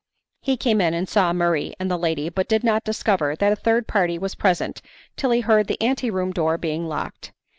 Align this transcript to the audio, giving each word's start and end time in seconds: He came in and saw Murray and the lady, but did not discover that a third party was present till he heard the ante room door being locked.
He 0.41 0.57
came 0.57 0.81
in 0.81 0.95
and 0.95 1.07
saw 1.07 1.31
Murray 1.31 1.75
and 1.79 1.91
the 1.91 1.95
lady, 1.95 2.29
but 2.29 2.47
did 2.47 2.63
not 2.63 2.83
discover 2.83 3.35
that 3.35 3.51
a 3.51 3.55
third 3.55 3.87
party 3.87 4.17
was 4.17 4.33
present 4.33 4.81
till 5.15 5.29
he 5.29 5.41
heard 5.41 5.67
the 5.67 5.79
ante 5.79 6.09
room 6.09 6.31
door 6.33 6.57
being 6.57 6.87
locked. 6.87 7.33